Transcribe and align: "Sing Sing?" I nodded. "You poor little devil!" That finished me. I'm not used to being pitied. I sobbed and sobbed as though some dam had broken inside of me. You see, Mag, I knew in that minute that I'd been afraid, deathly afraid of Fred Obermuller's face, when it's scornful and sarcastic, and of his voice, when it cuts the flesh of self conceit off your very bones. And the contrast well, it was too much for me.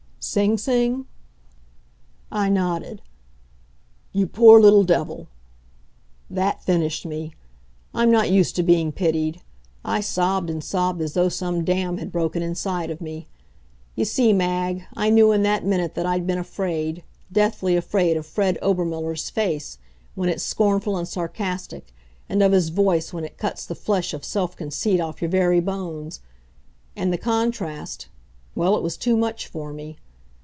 "Sing 0.23 0.55
Sing?" 0.55 1.07
I 2.31 2.47
nodded. 2.47 3.01
"You 4.13 4.27
poor 4.27 4.59
little 4.61 4.83
devil!" 4.83 5.29
That 6.29 6.61
finished 6.63 7.07
me. 7.07 7.33
I'm 7.91 8.11
not 8.11 8.29
used 8.29 8.55
to 8.57 8.63
being 8.63 8.91
pitied. 8.91 9.41
I 9.83 9.99
sobbed 9.99 10.51
and 10.51 10.63
sobbed 10.63 11.01
as 11.01 11.13
though 11.15 11.27
some 11.27 11.65
dam 11.65 11.97
had 11.97 12.11
broken 12.11 12.43
inside 12.43 12.91
of 12.91 13.01
me. 13.01 13.25
You 13.95 14.05
see, 14.05 14.31
Mag, 14.31 14.83
I 14.95 15.09
knew 15.09 15.31
in 15.31 15.41
that 15.41 15.65
minute 15.65 15.95
that 15.95 16.05
I'd 16.05 16.27
been 16.27 16.37
afraid, 16.37 17.03
deathly 17.31 17.75
afraid 17.75 18.15
of 18.15 18.27
Fred 18.27 18.59
Obermuller's 18.61 19.31
face, 19.31 19.79
when 20.13 20.29
it's 20.29 20.43
scornful 20.43 20.97
and 20.97 21.07
sarcastic, 21.07 21.95
and 22.29 22.43
of 22.43 22.51
his 22.51 22.69
voice, 22.69 23.11
when 23.11 23.25
it 23.25 23.39
cuts 23.39 23.65
the 23.65 23.73
flesh 23.73 24.13
of 24.13 24.23
self 24.23 24.55
conceit 24.55 25.01
off 25.01 25.19
your 25.19 25.31
very 25.31 25.59
bones. 25.59 26.19
And 26.95 27.11
the 27.11 27.17
contrast 27.17 28.07
well, 28.53 28.77
it 28.77 28.83
was 28.83 28.97
too 28.97 29.17
much 29.17 29.47
for 29.47 29.73
me. 29.73 29.97